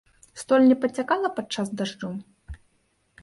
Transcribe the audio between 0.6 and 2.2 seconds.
не падцякала падчас дажджу?